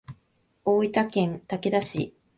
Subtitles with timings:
[0.65, 2.15] 大分県竹田市